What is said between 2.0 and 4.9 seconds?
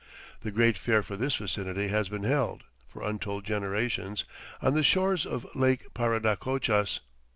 been held, for untold generations, on the